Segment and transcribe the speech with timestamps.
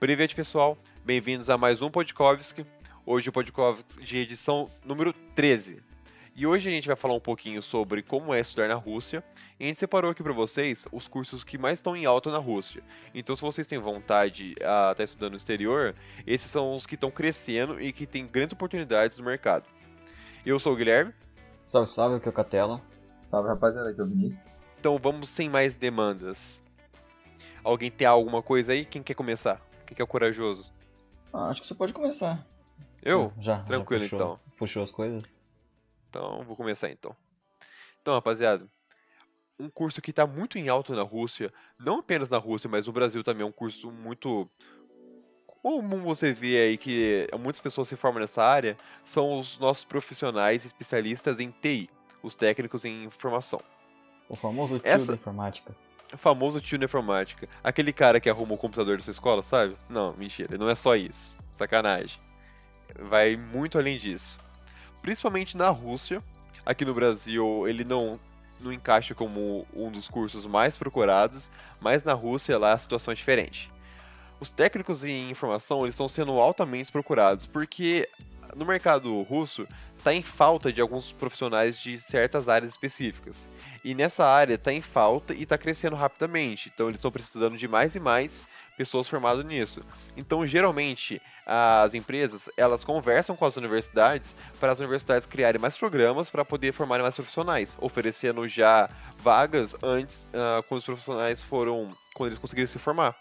[0.00, 0.78] Privet, pessoal.
[1.04, 2.64] Bem-vindos a mais um Podkovski.
[3.04, 5.82] Hoje o Podkovski de edição número 13.
[6.34, 9.22] E hoje a gente vai falar um pouquinho sobre como é estudar na Rússia.
[9.58, 12.38] E a gente separou aqui para vocês os cursos que mais estão em alta na
[12.38, 12.82] Rússia.
[13.14, 15.94] Então, se vocês têm vontade a estar tá estudando no exterior,
[16.26, 19.66] esses são os que estão crescendo e que têm grandes oportunidades no mercado.
[20.46, 21.12] Eu sou o Guilherme.
[21.62, 22.80] Salve, salve, aqui é o Catela.
[23.26, 24.50] Salve, rapaziada, aqui é o Vinícius.
[24.78, 26.58] Então, vamos sem mais demandas.
[27.62, 28.86] Alguém tem alguma coisa aí?
[28.86, 29.60] Quem quer começar?
[29.90, 30.72] Quem que é o corajoso?
[31.32, 32.46] Ah, acho que você pode começar.
[33.02, 33.32] Eu?
[33.40, 33.58] Já.
[33.64, 34.40] Tranquilo, já puxou, então.
[34.56, 35.24] Puxou as coisas?
[36.08, 37.16] Então, vou começar então.
[38.00, 38.68] Então, rapaziada,
[39.58, 42.92] um curso que está muito em alta na Rússia, não apenas na Rússia, mas no
[42.92, 44.48] Brasil também é um curso muito
[45.60, 50.64] comum você vê aí que muitas pessoas se formam nessa área, são os nossos profissionais
[50.64, 51.90] especialistas em TI,
[52.22, 53.60] os técnicos em informação.
[54.28, 55.74] O famoso tio Essa- da informática.
[56.16, 57.48] Famoso tio informática.
[57.62, 59.76] Aquele cara que arruma o computador da sua escola, sabe?
[59.88, 61.36] Não, mentira, não é só isso.
[61.56, 62.20] Sacanagem.
[62.98, 64.38] Vai muito além disso.
[65.02, 66.22] Principalmente na Rússia.
[66.64, 68.20] Aqui no Brasil ele não,
[68.60, 71.50] não encaixa como um dos cursos mais procurados,
[71.80, 73.70] mas na Rússia lá a situação é diferente.
[74.38, 78.08] Os técnicos em informação eles estão sendo altamente procurados porque
[78.56, 79.66] no mercado russo
[80.00, 83.48] está em falta de alguns profissionais de certas áreas específicas.
[83.84, 86.70] E nessa área está em falta e está crescendo rapidamente.
[86.74, 88.44] Então eles estão precisando de mais e mais
[88.76, 89.82] pessoas formadas nisso.
[90.16, 96.30] Então geralmente as empresas elas conversam com as universidades para as universidades criarem mais programas
[96.30, 102.30] para poder formarem mais profissionais, oferecendo já vagas antes ah, quando os profissionais foram quando
[102.30, 103.14] eles conseguiram se formar.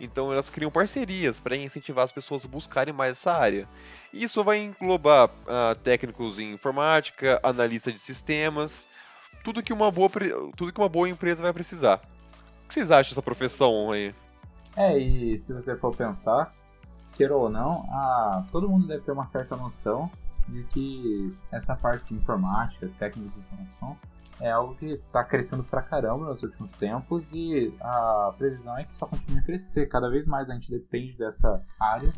[0.00, 3.68] Então elas criam parcerias para incentivar as pessoas a buscarem mais essa área.
[4.12, 8.88] Isso vai englobar ah, técnicos em informática, analista de sistemas,
[9.42, 10.10] tudo que uma boa,
[10.56, 12.00] tudo que uma boa empresa vai precisar.
[12.64, 14.14] O que vocês acham dessa profissão aí?
[14.76, 16.52] É, e se você for pensar,
[17.14, 20.10] queira ou não, a, todo mundo deve ter uma certa noção
[20.48, 23.96] de que essa parte de informática, técnica de informação,
[24.40, 28.94] é algo que está crescendo pra caramba nos últimos tempos e a previsão é que
[28.94, 29.86] só continue a crescer.
[29.86, 32.12] Cada vez mais a gente depende dessa área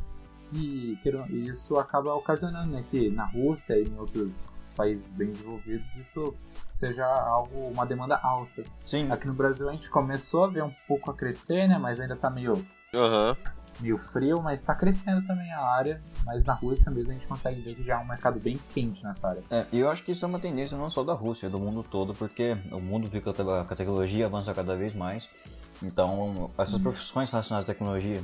[0.53, 0.99] e,
[1.31, 4.39] isso acaba ocasionando né, que na Rússia e em outros
[4.77, 6.35] países bem desenvolvidos isso
[6.75, 8.65] seja algo, uma demanda alta.
[8.85, 11.79] Sim, Aqui no Brasil a gente começou a ver um pouco a crescer, né?
[11.81, 13.37] Mas ainda tá meio, Aham.
[13.81, 16.01] Meio frio, mas tá crescendo também a área.
[16.25, 19.05] Mas na Rússia mesmo a gente consegue ver que já é um mercado bem quente
[19.05, 19.43] nessa área.
[19.51, 21.59] É, e eu acho que isso é uma tendência não só da Rússia, é do
[21.59, 25.29] mundo todo, porque o mundo fica com a tecnologia avança cada vez mais.
[25.83, 26.83] Então, essas Sim.
[26.83, 28.23] profissões relacionadas à tecnologia,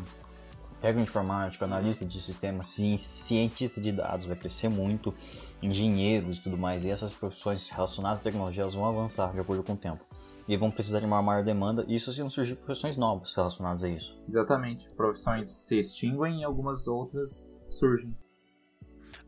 [0.81, 5.15] técnico de informática, analista de sistemas, ci- cientista de dados, vai crescer muito,
[5.62, 6.85] engenheiros e tudo mais.
[6.85, 10.03] E essas profissões relacionadas à tecnologia elas vão avançar de acordo com o tempo.
[10.49, 13.85] E vão precisar de uma maior demanda, e isso se não surgir profissões novas relacionadas
[13.85, 14.19] a isso.
[14.29, 14.91] Exatamente.
[14.91, 18.13] Profissões se extinguem e algumas outras surgem.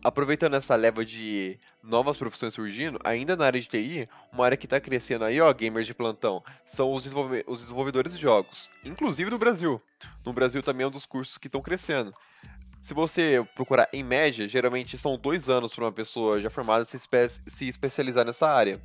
[0.02, 4.66] Aproveitando essa leva de novas profissões surgindo, ainda na área de TI, uma área que
[4.66, 8.68] está crescendo aí, ó, gamers de plantão, são os, desenvolve- os desenvolvedores de jogos.
[8.84, 9.80] Inclusive no Brasil.
[10.26, 12.12] No Brasil também é um dos cursos que estão crescendo.
[12.84, 16.98] Se você procurar em média, geralmente são dois anos para uma pessoa já formada se,
[16.98, 18.78] espe- se especializar nessa área.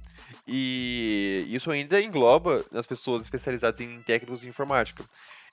[0.47, 5.03] E isso ainda engloba as pessoas especializadas em técnicos de informática.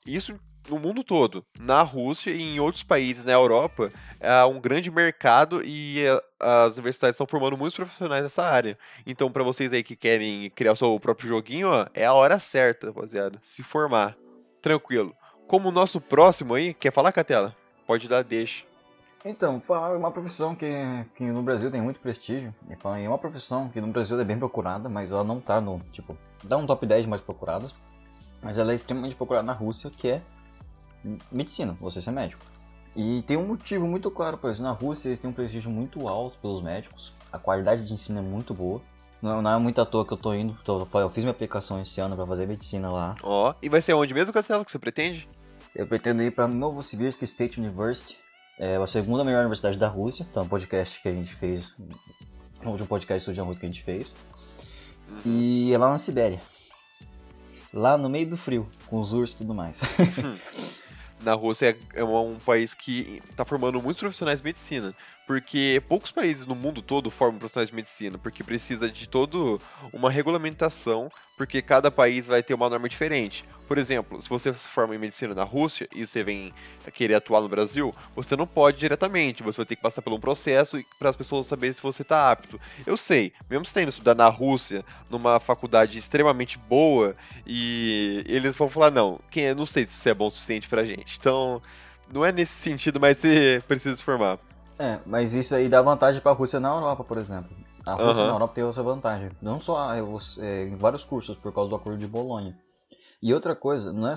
[0.07, 1.45] Isso no mundo todo.
[1.59, 3.91] Na Rússia e em outros países na Europa,
[4.21, 6.05] é um grande mercado e
[6.39, 8.79] as universidades estão formando muitos profissionais nessa área.
[9.05, 12.39] Então, para vocês aí que querem criar o seu próprio joguinho, ó, é a hora
[12.39, 13.41] certa, rapaziada.
[13.43, 14.17] Se formar.
[14.63, 15.13] Tranquilo.
[15.49, 17.53] Como o nosso próximo aí, quer falar, Catela?
[17.87, 18.65] Pode dar, deixa.
[19.25, 20.67] Então, é uma profissão que,
[21.15, 22.55] que no Brasil tem muito prestígio.
[22.69, 26.17] Em uma profissão que no Brasil é bem procurada, mas ela não tá no, tipo,
[26.45, 27.75] dá um top 10 mais procuradas.
[28.43, 30.23] Mas ela é extremamente procurada na Rússia, que é
[31.33, 32.45] medicina, você ser médico.
[32.95, 34.63] E tem um motivo muito claro para isso.
[34.63, 37.13] Na Rússia eles têm um prestígio muito alto pelos médicos.
[37.33, 38.81] A qualidade de ensino é muito boa.
[39.21, 40.57] Não, não é muito à toa que eu tô indo.
[40.67, 43.17] eu fiz minha aplicação esse ano para fazer medicina lá.
[43.23, 45.29] Ó, e vai ser onde mesmo, Catela, que você pretende?
[45.77, 48.19] Eu pretendo ir para Novosibirsk State University,
[48.59, 50.27] é a segunda melhor universidade da Rússia.
[50.29, 51.75] Então, um podcast que a gente fez,
[52.65, 54.15] o último podcast sobre a Rússia que a gente fez.
[55.27, 56.41] E é lá na Sibéria.
[57.75, 59.79] Lá no meio do frio, com os ursos e tudo mais.
[61.23, 64.95] Na Rússia é é um país que está formando muitos profissionais de medicina.
[65.27, 69.59] Porque poucos países no mundo todo formam profissionais de medicina, porque precisa de toda
[69.93, 73.45] uma regulamentação, porque cada país vai ter uma norma diferente.
[73.67, 76.53] Por exemplo, se você se forma em medicina na Rússia e você vem
[76.95, 80.21] querer atuar no Brasil, você não pode diretamente, você vai ter que passar por um
[80.21, 82.61] processo para as pessoas saberem se você está apto.
[82.87, 87.17] Eu sei, mesmo você tendo estudar na Rússia, numa faculdade extremamente boa,
[87.47, 90.69] e eles vão falar, não, quem é, não sei se isso é bom o suficiente
[90.69, 91.17] pra gente.
[91.19, 91.61] Então,
[92.13, 94.39] não é nesse sentido, mas você precisa se formar.
[94.79, 97.51] É, mas isso aí dá vantagem pra Rússia na Europa, por exemplo.
[97.85, 98.27] A Rússia Aham.
[98.27, 99.31] na Europa tem essa vantagem.
[99.41, 102.55] Não só é, você- é, em vários cursos, por causa do acordo de Bolonha.
[103.27, 104.15] E outra coisa, não é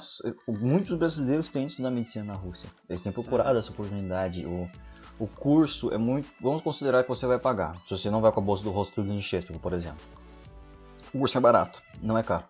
[0.48, 2.70] muitos brasileiros têm estudado medicina na Rússia.
[2.88, 4.46] Eles têm procurado essa oportunidade.
[4.46, 4.70] O,
[5.18, 6.30] o curso é muito.
[6.40, 7.76] Vamos considerar que você vai pagar.
[7.88, 9.98] Se você não vai com a bolsa do rosto do Chester, por exemplo.
[11.12, 12.44] O curso é barato, não é caro.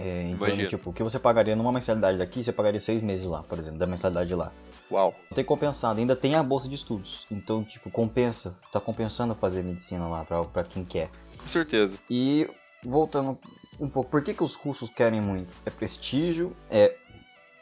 [0.00, 3.42] É, então, tipo, o que você pagaria numa mensalidade daqui, você pagaria seis meses lá,
[3.42, 4.52] por exemplo, da mensalidade lá.
[4.88, 5.12] Uau.
[5.34, 7.26] Tem compensado, ainda tem a bolsa de estudos.
[7.28, 8.56] Então, tipo, compensa.
[8.70, 11.10] Tá compensando fazer medicina lá pra, pra quem quer.
[11.36, 11.98] Com certeza.
[12.08, 12.48] E
[12.88, 13.38] voltando
[13.78, 15.54] um pouco, por que, que os russos querem muito?
[15.64, 16.96] É prestígio, é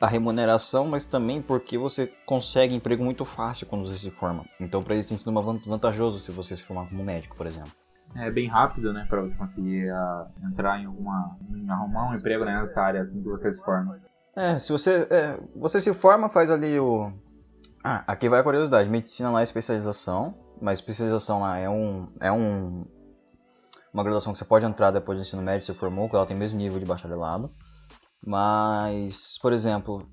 [0.00, 4.44] a remuneração, mas também porque você consegue emprego muito fácil quando você se forma.
[4.60, 7.72] Então, pra eles tem sido vantajoso se você se formar como médico, por exemplo.
[8.14, 11.36] É bem rápido, né, pra você conseguir ah, entrar em alguma.
[11.50, 13.98] em arrumar um emprego né, nessa área assim que você se forma.
[14.34, 17.12] É, se você, é, você se forma, faz ali o.
[17.82, 18.88] Ah, aqui vai a curiosidade.
[18.88, 22.86] Medicina lá é especialização, mas especialização lá é um, é um,
[23.96, 26.36] uma graduação que você pode entrar depois do ensino médio, você formou, que ela tem
[26.36, 27.50] o mesmo nível de bacharelado.
[28.26, 30.06] Mas, por exemplo,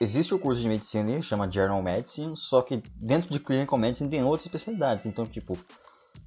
[0.00, 4.08] existe o curso de medicina ali, chama General Medicine, só que dentro de Clinical Medicine
[4.08, 5.04] tem outras especialidades.
[5.04, 5.58] Então, tipo,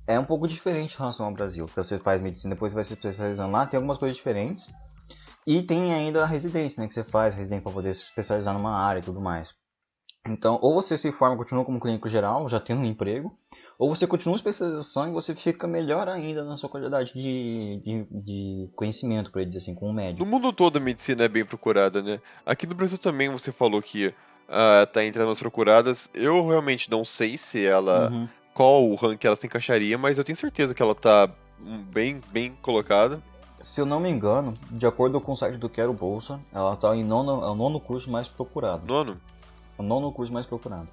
[0.06, 1.66] é um pouco diferente em relação ao Brasil.
[1.66, 4.72] Que você faz medicina, depois você vai se especializando lá, tem algumas coisas diferentes.
[5.48, 6.88] E tem ainda a residência, né?
[6.88, 9.50] Que você faz, residência para poder se especializar numa área e tudo mais.
[10.28, 13.36] Então, ou você se forma continua como clínico geral, já tendo um emprego,
[13.78, 18.08] ou você continua a especialização e você fica melhor ainda na sua qualidade de, de,
[18.12, 20.24] de conhecimento, por dizer assim, como médico.
[20.24, 22.20] No mundo todo a medicina é bem procurada, né?
[22.46, 24.14] Aqui no Brasil também você falou que
[24.48, 26.10] ah, tá entre as mais procuradas.
[26.14, 28.10] Eu realmente não sei se ela.
[28.10, 28.28] Uhum.
[28.54, 31.30] qual o rank ela se encaixaria, mas eu tenho certeza que ela tá
[31.92, 33.22] bem, bem colocada.
[33.60, 36.96] Se eu não me engano, de acordo com o site do Quero Bolsa, ela está
[36.96, 38.86] em nono, é o nono curso mais procurado.
[38.86, 39.20] Nono.
[39.78, 40.88] O nono curso mais procurado.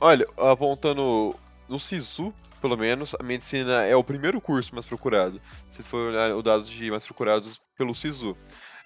[0.00, 1.36] Olha, apontando
[1.72, 5.40] no SISU, pelo menos, a medicina é o primeiro curso mais procurado.
[5.70, 8.36] Se for olhar os dados de mais procurados pelo SISU.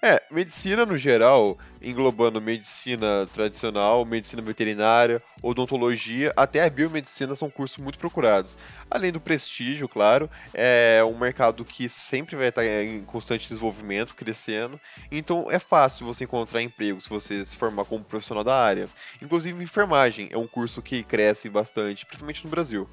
[0.01, 7.77] É, medicina no geral, englobando medicina tradicional, medicina veterinária, odontologia, até a biomedicina são cursos
[7.77, 8.57] muito procurados.
[8.91, 14.79] Além do prestígio, claro, é um mercado que sempre vai estar em constante desenvolvimento, crescendo.
[15.11, 18.87] Então é fácil você encontrar emprego se você se formar como profissional da área.
[19.21, 22.87] Inclusive, enfermagem é um curso que cresce bastante, principalmente no Brasil.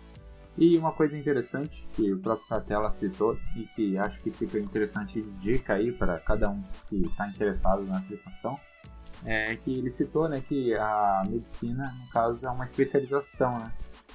[0.56, 5.20] E uma coisa interessante que o próprio Catela citou e que acho que fica interessante
[5.40, 8.58] dica aí para cada um que está interessado na aplicação
[9.24, 13.72] é que ele citou né, que a medicina, no caso, é uma especialização né,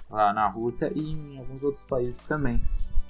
[0.09, 2.61] lá na Rússia e em alguns outros países também.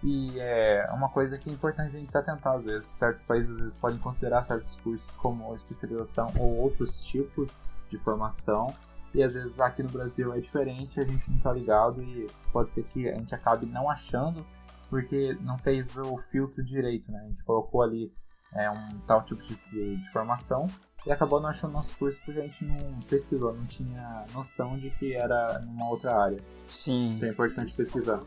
[0.01, 2.85] E é uma coisa que é importante a gente se atentar às vezes.
[2.85, 7.57] Certos países às vezes podem considerar certos cursos como especialização ou outros tipos
[7.89, 8.73] de formação
[9.13, 12.71] e às vezes aqui no Brasil é diferente, a gente não tá ligado e pode
[12.71, 14.45] ser que a gente acabe não achando
[14.89, 17.21] porque não fez o filtro direito, né?
[17.23, 18.11] A gente colocou ali
[18.53, 20.67] é, um tal tipo de, de, de formação
[21.05, 22.77] e acabou não achando nosso curso porque a gente não
[23.07, 26.39] pesquisou, não tinha noção de que era numa outra área.
[26.67, 27.15] Sim.
[27.15, 28.21] Então é importante pesquisar.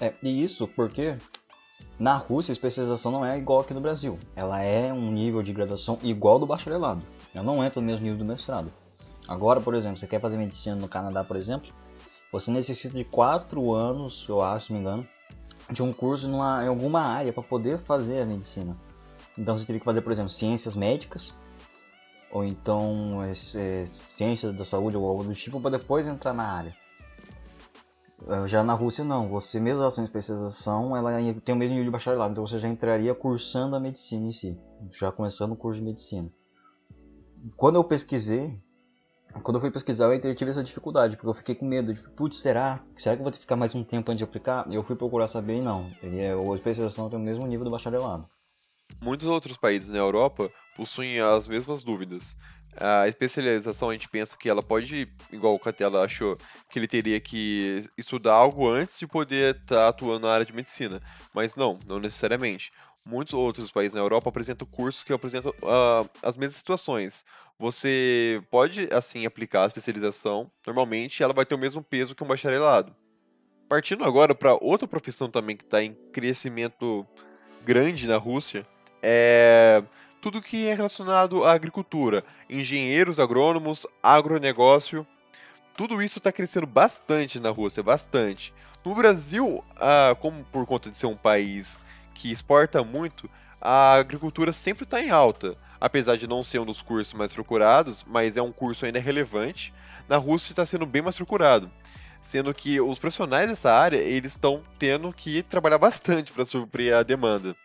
[0.00, 1.16] É, e isso porque
[1.98, 4.18] na Rússia a especialização não é igual aqui no Brasil.
[4.34, 7.02] Ela é um nível de graduação igual do bacharelado.
[7.34, 8.72] Ela não entra no mesmo nível do mestrado.
[9.30, 11.72] Agora, por exemplo, você quer fazer medicina no Canadá, por exemplo,
[12.32, 15.08] você necessita de 4 anos, eu acho, se não me engano,
[15.70, 18.76] de um curso numa, em alguma área para poder fazer a medicina.
[19.38, 21.32] Então você teria que fazer, por exemplo, ciências médicas,
[22.32, 26.48] ou então é, é, ciências da saúde ou algo do tipo, para depois entrar na
[26.48, 26.74] área.
[28.26, 31.12] Eh, Já na Rússia não, você mesmo a sua especialização, ela
[31.44, 34.60] tem o mesmo nível de bacharelado, então você já entraria cursando a medicina em si,
[34.90, 36.28] já começando o curso de medicina.
[37.56, 38.60] Quando eu pesquisei,
[39.42, 42.38] quando eu fui pesquisar, eu tive essa dificuldade, porque eu fiquei com medo de, putz,
[42.38, 42.80] será?
[42.96, 44.66] Será que eu vou ter que ficar mais um tempo antes de aplicar?
[44.68, 47.64] E eu fui procurar saber e não, ele é, a especialização tem o mesmo nível
[47.64, 48.26] do bacharelado.
[49.00, 52.36] Muitos outros países na Europa possuem as mesmas dúvidas.
[52.76, 56.36] A especialização a gente pensa que ela pode, igual o Catela achou,
[56.68, 61.00] que ele teria que estudar algo antes de poder estar atuando na área de medicina.
[61.34, 62.70] Mas não, não necessariamente.
[63.04, 67.24] Muitos outros países na Europa apresentam cursos que apresentam ah, as mesmas situações.
[67.60, 72.26] Você pode, assim, aplicar a especialização, normalmente ela vai ter o mesmo peso que um
[72.26, 72.96] bacharelado.
[73.68, 77.06] Partindo agora para outra profissão também que está em crescimento
[77.62, 78.66] grande na Rússia,
[79.02, 79.82] é
[80.22, 85.06] tudo que é relacionado à agricultura, engenheiros agrônomos, agronegócio,
[85.76, 88.54] tudo isso está crescendo bastante na Rússia, bastante.
[88.82, 91.78] No Brasil, ah, como por conta de ser um país
[92.14, 93.28] que exporta muito,
[93.60, 95.58] a agricultura sempre está em alta.
[95.80, 99.72] Apesar de não ser um dos cursos mais procurados, mas é um curso ainda relevante.
[100.08, 101.70] Na Rússia está sendo bem mais procurado,
[102.20, 107.02] sendo que os profissionais dessa área eles estão tendo que trabalhar bastante para suprir a
[107.02, 107.56] demanda,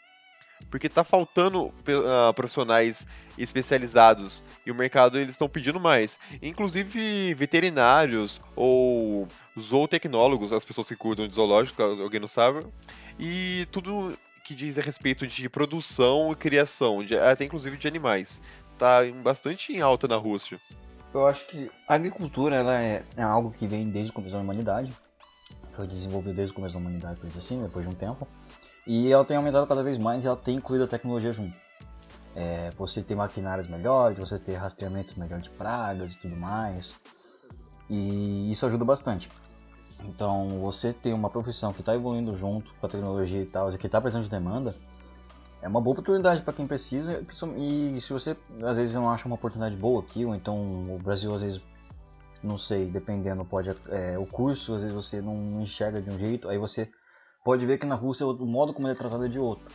[0.69, 3.05] porque está faltando uh, profissionais
[3.37, 9.27] especializados e o mercado eles estão pedindo mais, inclusive veterinários ou
[9.59, 12.65] zootecnólogos, as pessoas que cuidam de zoológico, alguém não sabe,
[13.19, 18.41] e tudo que diz a respeito de produção e criação, de, até inclusive de animais.
[18.77, 20.59] Tá bastante em alta na Rússia.
[21.11, 24.41] Eu acho que a agricultura ela é, é algo que vem desde o começo da
[24.41, 24.93] humanidade.
[25.71, 28.27] Foi desenvolvido desde o começo da humanidade, por assim, depois de um tempo.
[28.85, 31.55] E ela tem aumentado cada vez mais e ela tem incluído a tecnologia junto.
[32.35, 36.95] É, você ter maquinários melhores, você ter rastreamento melhor de pragas e tudo mais.
[37.89, 39.27] E isso ajuda bastante.
[40.03, 43.85] Então, você ter uma profissão que está evoluindo junto com a tecnologia e tal, que
[43.85, 44.75] está precisando de demanda,
[45.61, 47.25] é uma boa oportunidade para quem precisa.
[47.57, 50.55] E se você às vezes não acha uma oportunidade boa aqui, ou então
[50.93, 51.61] o Brasil às vezes,
[52.43, 56.49] não sei, dependendo, pode é, o curso às vezes você não enxerga de um jeito,
[56.49, 56.89] aí você
[57.43, 59.73] pode ver que na Rússia o modo como ele é tratado é de outro.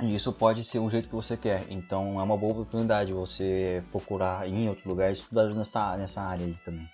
[0.00, 1.64] E isso pode ser um jeito que você quer.
[1.70, 6.44] Então é uma boa oportunidade você procurar em outro lugar e estudar nessa, nessa área
[6.44, 6.88] aí também.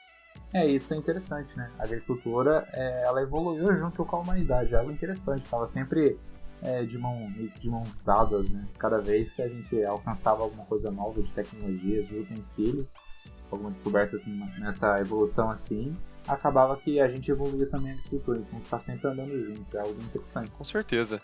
[0.52, 1.70] É, isso é interessante, né?
[1.78, 5.42] A agricultura, é, ela evoluiu junto com a humanidade, algo interessante.
[5.42, 6.18] Estava sempre
[6.62, 8.66] é, de, mão, de mãos dadas, né?
[8.78, 12.94] Cada vez que a gente alcançava alguma coisa nova de tecnologias, utensílios,
[13.50, 15.96] alguma descoberta assim, nessa evolução assim,
[16.26, 18.38] acabava que a gente evoluía também a agricultura.
[18.40, 20.50] Então está sempre andando juntos, é algo interessante.
[20.50, 21.22] Com certeza.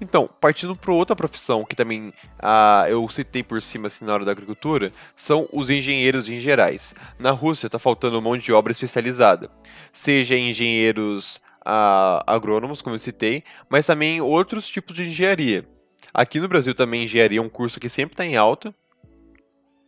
[0.00, 4.24] Então, partindo para outra profissão que também ah, eu citei por cima assim, na hora
[4.24, 6.94] da agricultura, são os engenheiros em gerais.
[7.18, 9.50] Na Rússia está faltando mão de obra especializada,
[9.92, 15.68] seja engenheiros ah, agrônomos, como eu citei, mas também outros tipos de engenharia.
[16.14, 18.74] Aqui no Brasil também engenharia é um curso que sempre está em alta.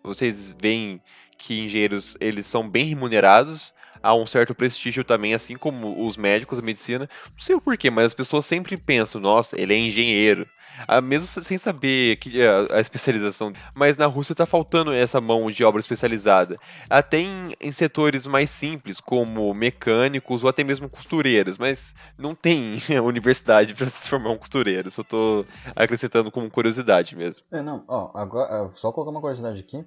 [0.03, 1.01] Vocês veem
[1.39, 6.59] que engenheiros eles são bem remunerados, há um certo prestígio também, assim como os médicos,
[6.59, 7.09] a medicina.
[7.33, 10.47] Não sei o porquê, mas as pessoas sempre pensam, nossa, ele é engenheiro.
[10.89, 13.53] Ah, mesmo sem saber que a, a, especialização.
[13.75, 16.57] Mas na Rússia está faltando essa mão de obra especializada.
[16.89, 22.79] Até em, em setores mais simples, como mecânicos ou até mesmo costureiras, mas não tem
[23.05, 24.91] universidade para se formar um costureiro.
[24.91, 25.45] Só estou
[25.77, 27.45] acrescentando como curiosidade mesmo.
[27.53, 29.85] É, não, ó, agora, só colocar uma curiosidade aqui.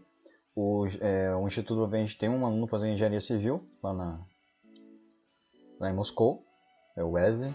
[0.55, 4.19] O, é, o Instituto Vende tem um aluno fazendo engenharia civil lá, na,
[5.79, 6.45] lá em Moscou,
[6.95, 7.53] é o Wesley.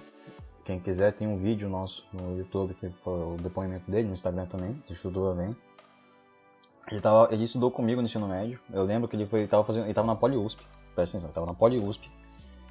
[0.65, 4.47] Quem quiser tem um vídeo nosso no YouTube que foi o depoimento dele, no Instagram
[4.47, 5.57] também, do Instituto Vende.
[6.91, 8.59] Ele, tava, ele estudou comigo no ensino médio.
[8.73, 10.63] Eu lembro que ele foi, estava fazendo, ele estava na Poli USP.
[10.95, 12.11] Presta atenção, estava na Poli USP.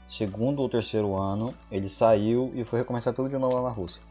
[0.09, 4.01] Segundo ou terceiro ano, ele saiu e foi recomeçar tudo de novo lá na Rússia.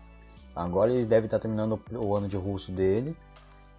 [0.55, 3.17] Agora ele deve estar terminando o ano de russo dele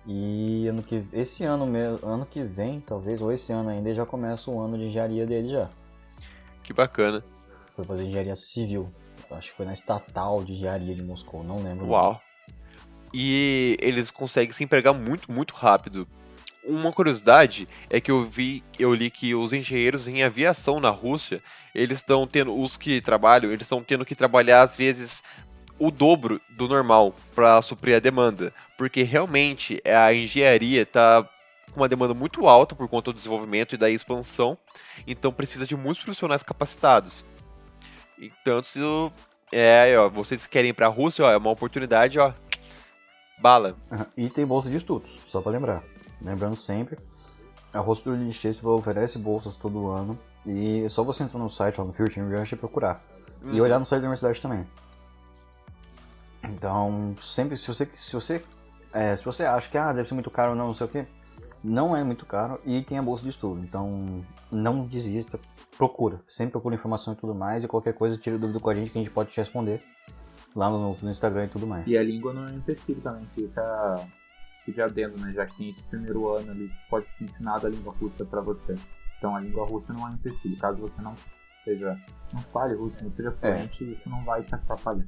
[0.08, 4.06] e ano que esse ano mesmo, ano que vem, talvez, ou esse ano ainda, já
[4.06, 5.70] começa o ano de engenharia dele já.
[6.64, 7.22] Que bacana.
[7.68, 8.90] Foi fazer engenharia civil.
[9.30, 11.88] Acho que foi na estatal de engenharia de Moscou, não lembro.
[11.88, 12.22] Uau.
[13.14, 16.08] E eles conseguem se empregar muito, muito rápido.
[16.64, 21.42] Uma curiosidade é que eu vi, eu li que os engenheiros em aviação na Rússia,
[21.76, 25.22] eles estão tendo, os que trabalham, eles estão tendo que trabalhar às vezes
[25.80, 31.28] o dobro do normal para suprir a demanda, porque realmente a engenharia está
[31.72, 34.58] com uma demanda muito alta por conta do desenvolvimento e da expansão,
[35.06, 37.24] então precisa de muitos profissionais capacitados.
[38.20, 38.80] Então, se
[39.52, 42.34] é, ó, vocês querem ir para a Rússia, ó, é uma oportunidade, ó,
[43.40, 43.76] bala.
[44.18, 45.84] E tem bolsa de estudos, só para lembrar.
[46.22, 46.98] Lembrando sempre,
[47.74, 51.78] a Rússia do Instituto oferece bolsas todo ano e é só você entrar no site,
[51.78, 53.04] lá no Future University e procurar.
[53.44, 53.54] Uhum.
[53.54, 54.66] E olhar no site da universidade também.
[56.58, 58.44] Então, sempre, se você, se você,
[58.92, 60.90] é, se você acha que ah, deve ser muito caro ou não, não sei o
[60.90, 61.06] que,
[61.64, 63.62] não é muito caro e tem a bolsa de estudo.
[63.64, 65.40] Então, não desista,
[65.78, 66.20] procura.
[66.28, 68.98] Sempre procura informação e tudo mais e qualquer coisa, tira dúvida com a gente que
[68.98, 69.84] a gente pode te responder
[70.56, 71.86] lá no, no Instagram e tudo mais.
[71.86, 74.04] E a língua não é um empecilho também, fica,
[74.66, 75.32] fica adendo, né?
[75.34, 78.74] Já que tem esse primeiro ano ali, pode ser ensinado a língua russa para você.
[79.20, 80.58] Então, a língua russa não é um empecilho.
[80.58, 81.14] Caso você não
[81.64, 81.96] seja,
[82.34, 83.54] não fale russo, não seja é.
[83.54, 83.88] fluente, é.
[83.88, 85.06] isso não vai te atrapalhar.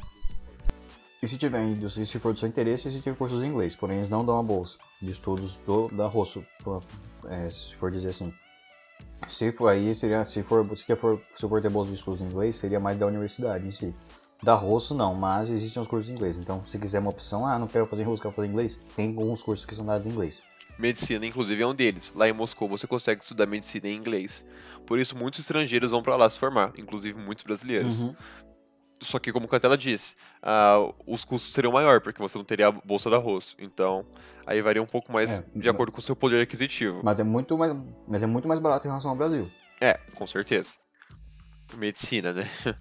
[1.22, 4.24] E se tiver se for do seu interesse, existem cursos em inglês, porém eles não
[4.24, 6.46] dão a bolsa de estudos do, da Rosso,
[7.28, 8.34] é, se for dizer assim.
[9.28, 12.26] Se for aí, seria, se for, se for, se for ter bolsa de estudos em
[12.26, 13.94] inglês, seria mais da universidade em si.
[14.42, 16.38] Da Rosso não, mas existem os cursos em inglês.
[16.38, 19.44] Então, se quiser uma opção, ah, não quero fazer russo, quero fazer inglês, tem alguns
[19.44, 20.42] cursos que são dados em inglês.
[20.80, 22.14] Medicina, inclusive, é um deles.
[22.16, 24.46] Lá em Moscou você consegue estudar medicina em inglês.
[24.88, 28.06] Por isso, muitos estrangeiros vão para lá se formar, inclusive muitos brasileiros.
[28.06, 28.16] Uhum.
[29.02, 32.68] Só que, como a Catela disse, uh, os custos seriam maiores, porque você não teria
[32.68, 33.56] a bolsa da arroz.
[33.58, 34.06] Então,
[34.46, 37.00] aí varia um pouco mais É, de acordo com o seu poder aquisitivo.
[37.04, 37.76] Mas é muito mais,
[38.08, 39.50] mas é muito mais barato em relação ao Brasil.
[39.80, 40.74] É, com certeza.
[41.76, 42.50] Medicina, né?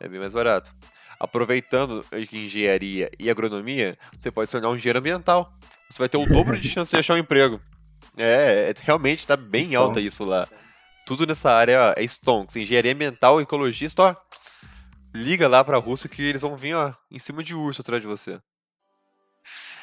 [0.00, 0.74] É bem mais barato.
[1.20, 5.52] Aproveitando que engenharia e agronomia, você pode se tornar um engenheiro ambiental.
[5.88, 7.60] Você vai ter o dobro de chance de achar um emprego.
[8.16, 9.76] É, é realmente está bem Stonks.
[9.76, 10.48] alta isso lá.
[11.06, 12.56] Tudo nessa área é Stonks.
[12.56, 14.16] Engenharia ambiental, ecologista, ó.
[15.14, 18.08] Liga lá pra Rússia que eles vão vir, ó, em cima de urso atrás de
[18.08, 18.40] você.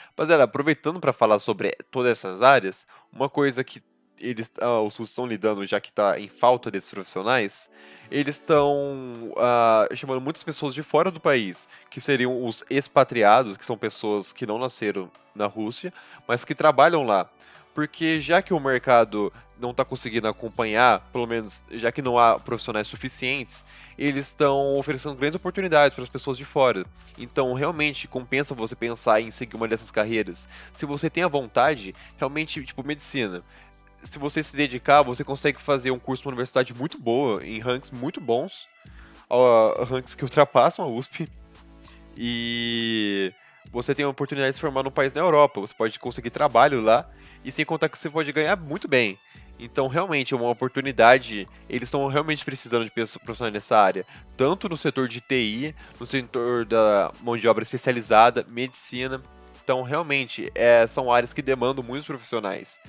[0.07, 3.81] Rapaziada, aproveitando para falar sobre todas essas áreas, uma coisa que
[4.20, 7.70] eles, ah, os russos estão lidando, já que está em falta desses profissionais,
[8.12, 13.66] eles estão ah, chamando muitas pessoas de fora do país, que seriam os expatriados, que
[13.66, 15.94] são pessoas que não nasceram na Rússia,
[16.28, 17.30] mas que trabalham lá.
[17.74, 22.40] Porque já que o mercado não está conseguindo acompanhar, pelo menos já que não há
[22.40, 23.64] profissionais suficientes,
[23.98, 26.86] eles estão oferecendo grandes oportunidades para as pessoas de fora.
[27.18, 30.48] Então, realmente, compensa você pensar em seguir uma dessas carreiras.
[30.74, 33.44] Se você tem a vontade, realmente, tipo, medicina
[34.03, 37.91] se você se dedicar, você consegue fazer um curso numa universidade muito boa, em ranks
[37.91, 38.68] muito bons,
[39.29, 41.27] uh, ranks que ultrapassam a USP,
[42.18, 43.34] e
[43.72, 46.82] você tem a oportunidade de se formar num país na Europa, você pode conseguir trabalho
[46.82, 47.10] lá,
[47.44, 49.18] e sem contar que você pode ganhar muito bem.
[49.60, 51.46] Então, realmente, é uma oportunidade.
[51.70, 54.06] Eles estão realmente precisando de profissionais nessa área,
[54.38, 59.22] tanto no setor de TI, no setor da mão de obra especializada, medicina.
[59.62, 62.79] Então, realmente, é, são áreas que demandam muitos profissionais.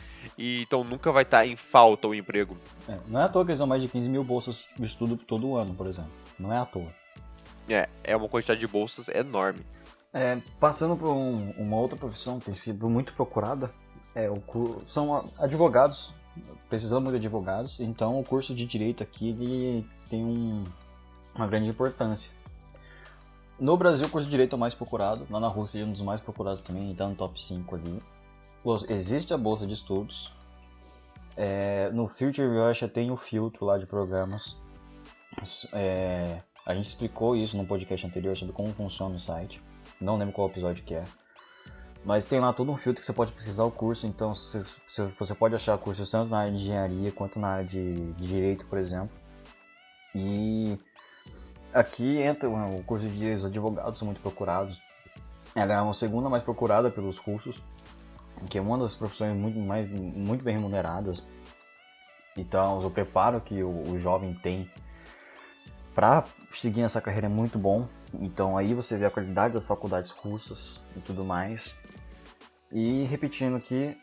[0.42, 2.56] E então nunca vai estar em falta o emprego.
[2.88, 5.14] É, não é à toa que eles dão mais de 15 mil bolsas de estudo
[5.18, 6.10] todo ano, por exemplo.
[6.38, 6.88] Não é à toa.
[7.68, 9.60] É, é uma quantidade de bolsas enorme.
[10.14, 13.70] É, passando por um- uma outra profissão que tem sido muito procurada,
[14.14, 14.42] é, o,
[14.86, 16.14] são advogados.
[16.70, 20.64] Precisamos de advogados, então o curso de direito aqui tem um-
[21.34, 22.32] uma grande importância.
[23.58, 25.92] No Brasil, o curso de direito é o mais procurado, lá na Rússia é um
[25.92, 28.02] dos mais procurados também, está no top 5 ali.
[28.88, 30.32] Existe a bolsa de estudos.
[31.36, 34.56] É, no Future Russia tem o filtro lá de programas.
[35.72, 39.62] É, a gente explicou isso no podcast anterior sobre como funciona o site.
[40.00, 41.04] Não lembro qual episódio que é.
[42.04, 45.06] Mas tem lá todo um filtro que você pode precisar o curso, então se- se-
[45.18, 48.64] você pode achar cursos tanto na área de engenharia quanto na área de, de direito,
[48.66, 49.14] por exemplo.
[50.14, 50.78] E
[51.74, 54.80] aqui entra o curso de advogados são muito procurados.
[55.54, 57.62] Ela é a segunda mais procurada pelos cursos,
[58.48, 61.24] que é uma das profissões muito, mais, muito bem remuneradas.
[62.36, 64.70] Então, o preparo que o, o jovem tem
[65.94, 67.88] para seguir essa carreira é muito bom.
[68.14, 71.74] Então, aí você vê a qualidade das faculdades russas e tudo mais.
[72.72, 73.96] E repetindo que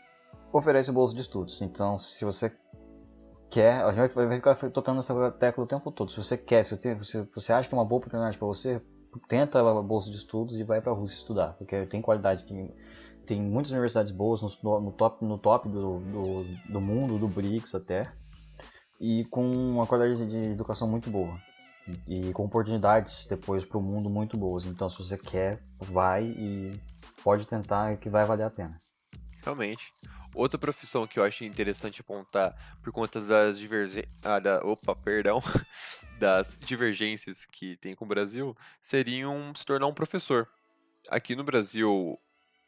[0.52, 1.62] oferece bolsa de estudos.
[1.62, 2.56] Então, se você
[3.50, 6.12] quer, a gente vai ficar tocando nessa tecla o tempo todo.
[6.12, 6.78] Se você quer, se
[7.34, 8.82] você acha que é uma boa oportunidade para você,
[9.28, 12.46] tenta a bolsa de estudos e vai para a Rússia estudar, porque tem qualidade.
[13.28, 17.76] Tem, muitas universidades boas no, no top, no top do, do, do mundo, do BRICS
[17.76, 18.12] até,
[19.00, 21.38] e com uma qualidade de educação muito boa.
[22.08, 24.66] E com oportunidades depois para o mundo muito boas.
[24.66, 26.74] Então, se você quer, vai e
[27.24, 28.82] pode tentar que vai valer a pena.
[29.44, 29.84] Realmente.
[30.34, 34.14] Outra profissão que eu acho interessante apontar por conta das divergências.
[34.24, 34.64] Ah, da...
[34.64, 35.42] Opa, perdão.
[36.20, 40.50] Das divergências que tem com o Brasil seriam se tornar um professor.
[41.10, 42.18] Aqui no Brasil,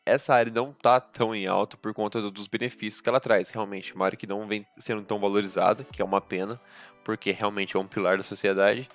[0.10, 3.50] essa área não tá tão em alta por conta do- dos benefícios que ela traz.
[3.50, 6.60] Realmente, uma área que não vem sendo tão valorizada, que é uma pena,
[7.04, 8.89] porque realmente é um pilar da sociedade.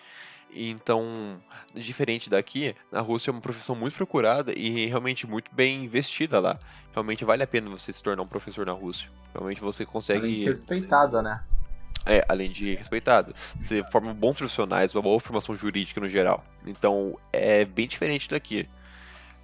[0.57, 1.41] Então,
[1.75, 6.59] diferente daqui, na Rússia é uma profissão muito procurada e realmente muito bem investida lá.
[6.93, 9.09] Realmente vale a pena você se tornar um professor na Rússia.
[9.35, 11.43] Realmente você Além de consegue, respeitada, né?
[12.07, 16.45] é, além de respeitado, você forma bons profissionais, uma boa formação jurídica no geral.
[16.67, 18.69] Então, é bem diferente daqui.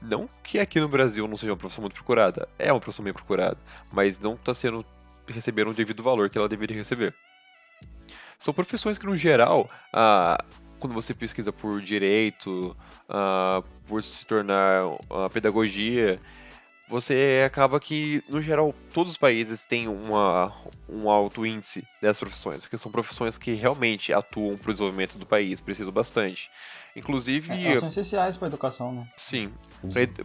[0.03, 3.13] Não que aqui no Brasil não seja uma profissão muito procurada, é uma profissão bem
[3.13, 3.59] procurada,
[3.93, 4.85] mas não está sendo
[5.29, 7.15] recebendo o devido valor que ela deveria receber.
[8.39, 10.43] São profissões que, no geral, ah,
[10.79, 12.75] quando você pesquisa por direito,
[13.09, 16.19] ah, por se tornar a pedagogia,
[16.89, 20.53] você acaba que, no geral, todos os países têm uma,
[20.89, 25.25] um alto índice dessas profissões, porque são profissões que realmente atuam para o desenvolvimento do
[25.25, 26.51] país, precisam bastante.
[26.97, 29.07] Inclusive, É, elas são essenciais para a educação, né?
[29.17, 29.53] sim,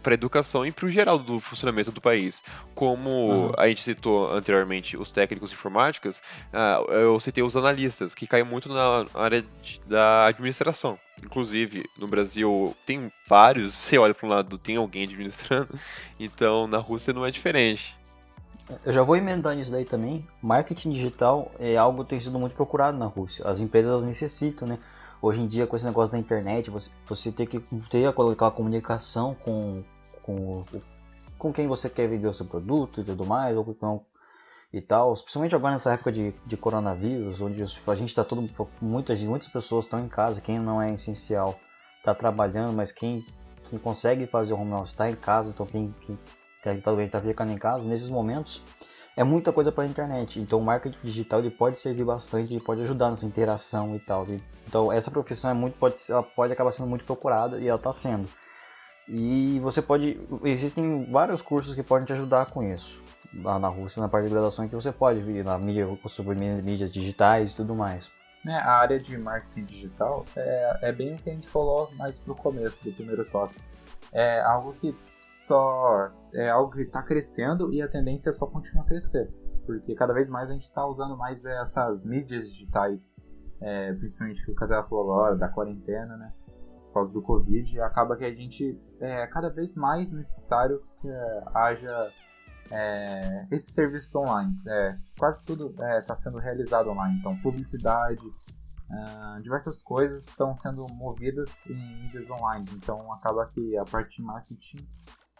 [0.02, 2.42] para a educação e para o geral do funcionamento do país.
[2.74, 3.52] Como Uhum.
[3.56, 6.20] a gente citou anteriormente os técnicos informáticos,
[6.52, 10.98] ah, eu citei os analistas, que caem muito na área de- da administração.
[11.22, 15.68] Inclusive, no Brasil tem vários, você olha para um lado, tem alguém administrando,
[16.20, 17.94] então na Rússia não é diferente.
[18.84, 20.26] Eu já vou emendar nisso daí também.
[20.42, 23.46] Marketing digital é algo que tem sido muito procurado na Rússia.
[23.46, 24.78] As empresas necessitam, né?
[25.20, 29.34] Hoje em dia, com esse negócio da internet, você, você tem que ter aquela comunicação
[29.34, 29.82] com,
[30.22, 30.64] com,
[31.38, 34.04] com quem você quer vender o seu produto e tudo mais, ou com,
[34.72, 35.12] e tal.
[35.12, 38.48] Principalmente agora nessa época de, de coronavírus, onde a gente está todo.
[38.80, 41.58] Muitas, muitas pessoas estão em casa, quem não é essencial
[41.98, 43.24] está trabalhando, mas quem,
[43.68, 46.18] quem consegue fazer o home office está em casa, então quem, quem,
[46.62, 48.62] quem tá, tá ficando em casa, nesses momentos
[49.16, 50.38] é muita coisa para a internet.
[50.38, 54.26] Então o marketing digital ele pode servir bastante, ele pode ajudar nessa interação e tal.
[54.68, 57.92] Então essa profissão é muito pode ela pode acabar sendo muito procurada e ela está
[57.92, 58.28] sendo.
[59.08, 63.02] E você pode existem vários cursos que podem te ajudar com isso.
[63.42, 66.90] Lá na Rússia, na parte de graduação que você pode vir na mídia sobre mídias
[66.90, 68.10] digitais e tudo mais.
[68.44, 72.16] Né, a área de marketing digital é, é bem o que a gente falou mais
[72.16, 73.60] pro começo do primeiro tópico.
[74.12, 74.94] É algo que
[75.40, 79.32] só é algo que está crescendo e a tendência é só continuar a crescer,
[79.64, 83.14] porque cada vez mais a gente está usando mais essas mídias digitais,
[83.60, 86.32] é, principalmente o que falou agora, da quarentena, né?
[86.86, 91.42] Por causa do Covid, acaba que a gente é cada vez mais necessário que é,
[91.54, 92.10] haja
[92.70, 94.50] é, esses serviços online.
[94.66, 98.24] É, quase tudo está é, sendo realizado online, então publicidade,
[98.88, 104.22] Uh, diversas coisas estão sendo movidas em mídias online, então acaba que a parte de
[104.22, 104.88] marketing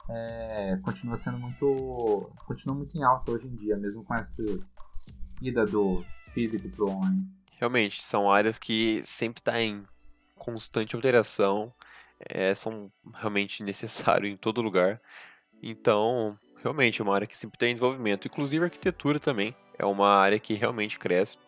[0.08, 4.42] é, continua sendo muito continua muito em alta hoje em dia, mesmo com essa
[5.40, 7.26] ida do físico pro online.
[7.58, 9.84] Realmente, são áreas que sempre está em
[10.36, 11.72] constante alteração,
[12.20, 15.00] é, são realmente necessários em todo lugar.
[15.62, 18.28] Então, realmente é uma área que sempre tem desenvolvimento.
[18.28, 21.38] Inclusive arquitetura também é uma área que realmente cresce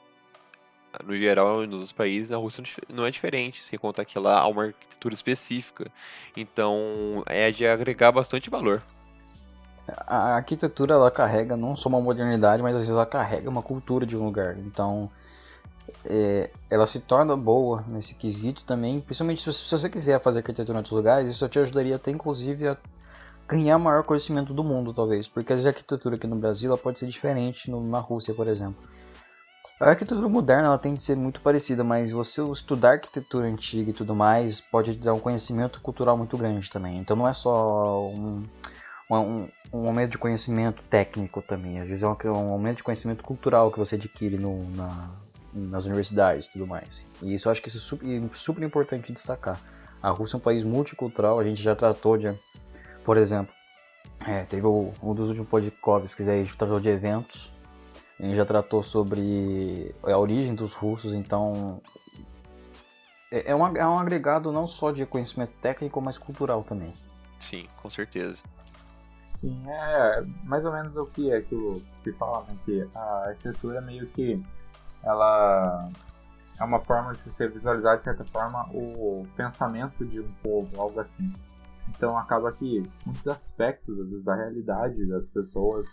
[1.04, 4.46] no geral, nos outros países, a Rússia não é diferente, sem contar que lá há
[4.46, 5.90] uma arquitetura específica.
[6.37, 8.82] Então, é de agregar bastante valor.
[10.06, 14.04] A arquitetura, ela carrega não só uma modernidade, mas às vezes ela carrega uma cultura
[14.04, 14.58] de um lugar.
[14.58, 15.11] Então,
[16.04, 20.80] é, ela se torna boa nesse quesito também, principalmente se, você quiser fazer arquitetura em
[20.80, 22.76] outros lugares, isso te ajudaria até inclusive a
[23.46, 25.26] ganhar maior conhecimento do mundo, talvez.
[25.26, 28.46] Porque às vezes a arquitetura aqui no Brasil ela pode ser diferente na Rússia, por
[28.46, 28.76] exemplo.
[29.81, 33.93] A arquitetura moderna ela tem de ser muito parecida, mas você estudar arquitetura antiga e
[33.93, 36.99] tudo mais pode te dar um conhecimento cultural muito grande também.
[36.99, 38.45] Então não é só um,
[39.09, 43.23] um, um aumento de conhecimento técnico também, às vezes é um, um aumento de conhecimento
[43.23, 45.11] cultural que você adquire no, na,
[45.55, 47.07] nas universidades e tudo mais.
[47.23, 49.61] E isso eu acho que isso é super, super importante destacar.
[50.03, 52.35] A Rússia é um país multicultural, a gente já tratou de,
[53.05, 53.55] por exemplo,
[54.27, 57.53] é, teve o, um dos últimos podcasts aí, a gente tratou de eventos,
[58.18, 61.81] a gente já tratou sobre a origem dos russos, então
[63.31, 66.92] é, é, um, é um agregado não só de conhecimento técnico, mas cultural também.
[67.38, 68.42] Sim, com certeza.
[69.26, 72.57] Sim, é mais ou menos o que é aquilo que se fala, né?
[72.64, 74.42] Que a arquitetura meio que
[75.02, 75.88] ela
[76.59, 80.98] é uma forma de você visualizar de certa forma o pensamento de um povo, algo
[80.98, 81.33] assim.
[81.90, 85.87] Então acaba que muitos aspectos, às vezes, da realidade das pessoas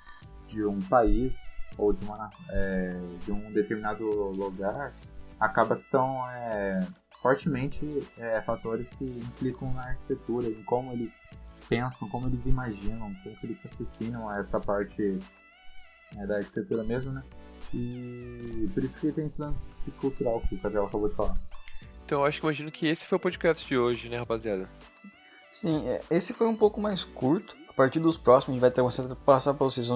[0.48, 4.94] de um país ou de, uma, é, de um determinado lugar,
[5.40, 6.88] acaba que são é,
[7.22, 11.20] fortemente é, fatores que implicam na arquitetura, em como eles
[11.68, 15.20] pensam, como eles imaginam, como eles raciocinam a essa parte
[16.18, 17.24] é, da arquitetura mesmo, né?
[17.74, 21.36] E por isso que tem esse lance cultural que o Gabriel acabou de falar.
[22.06, 24.70] Então eu acho que imagino que esse foi o podcast de hoje, né, rapaziada?
[25.50, 28.82] Sim, é, esse foi um pouco mais curto, partir dos próximos, a gente vai ter
[28.82, 28.92] uma
[29.26, 29.90] passar para vocês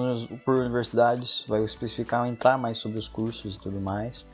[0.44, 4.26] por universidades, vai especificar, entrar mais sobre os cursos e tudo mais.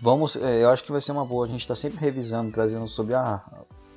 [0.00, 1.46] Vamos, é, eu acho que vai ser uma boa.
[1.46, 3.42] A gente está sempre revisando, trazendo sobre ah,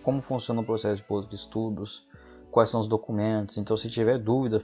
[0.04, 2.08] como funciona o processo de estudos,
[2.50, 3.58] quais são os documentos.
[3.58, 4.64] Então, se tiver dúvida,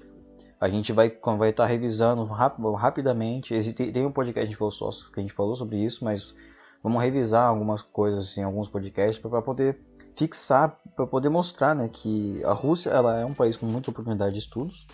[0.60, 3.54] a gente vai vai estar tá revisando rap, rapidamente.
[3.54, 6.34] Existe, tem um podcast que a, falou, que a gente falou sobre isso, mas
[6.82, 9.80] vamos revisar algumas coisas, assim, alguns podcasts para poder
[10.16, 14.34] fixar para poder mostrar né, que a Rússia ela é um país com muita oportunidade
[14.34, 14.86] de estudos,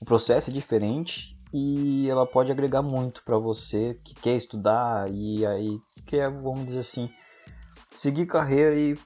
[0.00, 5.44] o processo é diferente e ela pode agregar muito para você que quer estudar e
[5.44, 7.10] aí quer, vamos dizer assim,
[7.92, 8.98] seguir carreira e,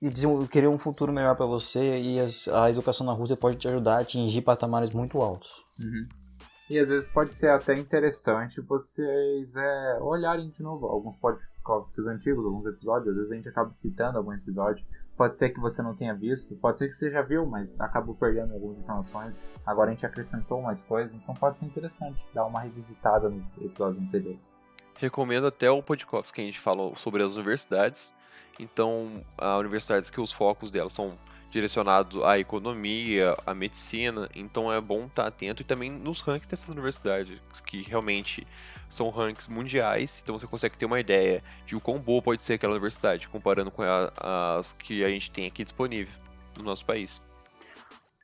[0.00, 3.68] e querer um futuro melhor para você e as, a educação na Rússia pode te
[3.68, 5.50] ajudar a atingir patamares muito altos.
[5.80, 6.24] Uhum.
[6.70, 12.44] E às vezes pode ser até interessante vocês é, olharem de novo alguns podcasts antigos,
[12.44, 13.08] alguns episódios.
[13.10, 14.84] Às vezes a gente acaba citando algum episódio.
[15.16, 18.16] Pode ser que você não tenha visto, pode ser que você já viu, mas acabou
[18.16, 19.42] perdendo algumas informações.
[19.64, 23.98] Agora a gente acrescentou mais coisas, então pode ser interessante dar uma revisitada nos episódios
[23.98, 24.58] anteriores.
[24.98, 28.12] Recomendo até o podcast que a gente falou sobre as universidades.
[28.58, 31.16] Então, há universidades que os focos delas são
[31.54, 36.68] direcionado à economia, à medicina, então é bom estar atento e também nos rankings dessas
[36.68, 38.44] universidades, que realmente
[38.90, 42.54] são rankings mundiais, então você consegue ter uma ideia de o quão boa pode ser
[42.54, 46.12] aquela universidade, comparando com a, as que a gente tem aqui disponível
[46.56, 47.22] no nosso país.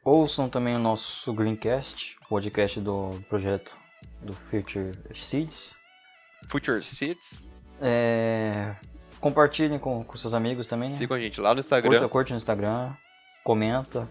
[0.05, 3.77] Ouçam também o nosso Greencast, podcast do projeto
[4.23, 5.77] do Future Seeds.
[6.49, 7.47] Future Seeds.
[7.81, 8.75] É...
[9.21, 10.89] Compartilhem com, com seus amigos também.
[10.89, 11.91] Sigam a gente lá no Instagram.
[11.91, 12.97] Curta, curte no Instagram
[13.45, 14.09] comenta.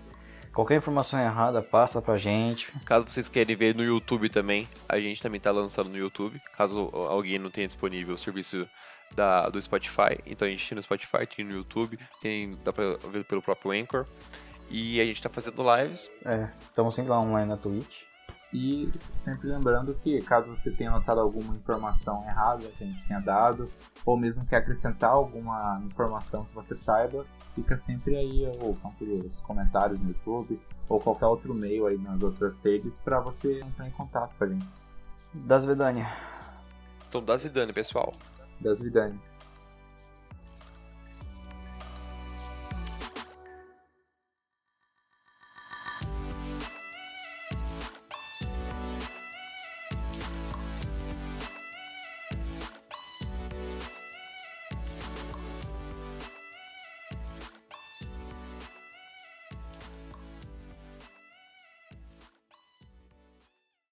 [0.54, 2.72] Qualquer informação errada, passa pra gente.
[2.86, 6.42] Caso vocês querem ver no YouTube também, a gente também tá lançando no YouTube.
[6.54, 8.68] Caso alguém não tenha disponível o serviço
[9.15, 12.96] da, do Spotify, então a gente tem no Spotify, tem no YouTube, tem, dá pra
[13.12, 14.06] ver pelo próprio Anchor.
[14.70, 16.12] E a gente tá fazendo lives.
[16.26, 18.09] É, estamos sempre lá online na Twitch.
[18.52, 23.20] E sempre lembrando que caso você tenha notado alguma informação errada que a gente tenha
[23.20, 23.70] dado,
[24.04, 29.40] ou mesmo quer acrescentar alguma informação que você saiba, fica sempre aí o campo dos
[29.42, 33.92] comentários no YouTube ou qualquer outro meio aí nas outras redes para você entrar em
[33.92, 34.66] contato com a gente.
[35.34, 35.64] Das.
[37.08, 38.14] Então, das Vidânia, pessoal.
[38.60, 39.29] Das Vidânia.